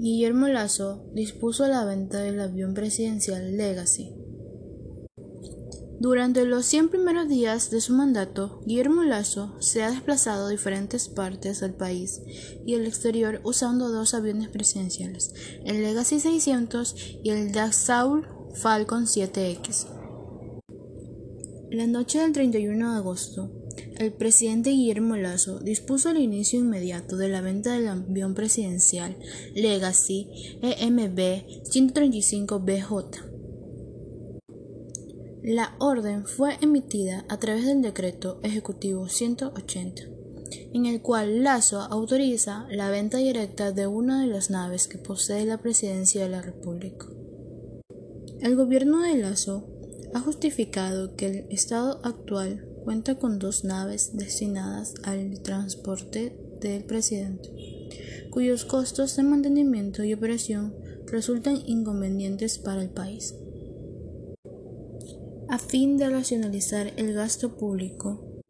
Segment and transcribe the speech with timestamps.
[0.00, 4.14] Guillermo Lazo dispuso la venta del avión presidencial Legacy.
[5.98, 11.08] Durante los 100 primeros días de su mandato, Guillermo Lazo se ha desplazado a diferentes
[11.08, 12.22] partes del país
[12.64, 15.34] y el exterior usando dos aviones presidenciales,
[15.64, 16.94] el Legacy 600
[17.24, 18.24] y el Dassault
[18.54, 19.88] Falcon 7X.
[21.72, 23.50] La noche del 31 de agosto,
[23.98, 29.16] el presidente Guillermo Lazo dispuso el inicio inmediato de la venta del avión presidencial
[29.54, 30.28] Legacy
[30.62, 31.18] EMB
[31.64, 33.28] 135BJ.
[35.42, 40.02] La orden fue emitida a través del decreto ejecutivo 180,
[40.74, 45.46] en el cual Lazo autoriza la venta directa de una de las naves que posee
[45.46, 47.06] la presidencia de la República.
[48.40, 49.66] El gobierno de Lazo
[50.14, 57.50] ha justificado que el estado actual cuenta con dos naves destinadas al transporte del presidente,
[58.30, 60.74] cuyos costos de mantenimiento y operación
[61.04, 63.34] resultan inconvenientes para el país.
[65.50, 68.42] A fin de racionalizar el gasto público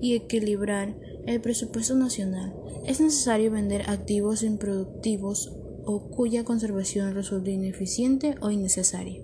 [0.00, 2.52] y equilibrar el presupuesto nacional,
[2.84, 5.52] es necesario vender activos improductivos
[5.84, 9.22] o cuya conservación resulte ineficiente o innecesaria.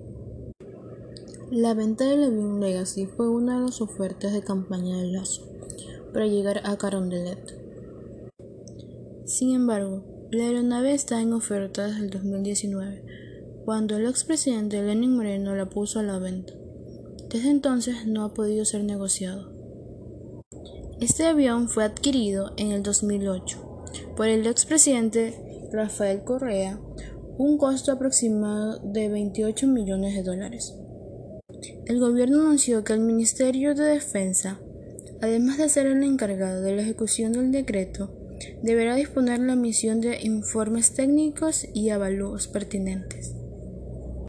[1.56, 5.46] La venta del avión Legacy fue una de las ofertas de campaña de Lazo
[6.12, 7.56] para llegar a Carondelet.
[9.24, 13.04] Sin embargo, la aeronave está en oferta desde el 2019,
[13.64, 16.54] cuando el expresidente Lenin Moreno la puso a la venta.
[17.30, 19.52] Desde entonces no ha podido ser negociado.
[21.00, 23.84] Este avión fue adquirido en el 2008
[24.16, 26.80] por el expresidente Rafael Correa,
[27.38, 30.74] un costo aproximado de 28 millones de dólares.
[31.86, 34.58] El gobierno anunció que el Ministerio de Defensa,
[35.20, 38.10] además de ser el encargado de la ejecución del decreto,
[38.62, 43.34] deberá disponer la emisión de informes técnicos y avalúos pertinentes.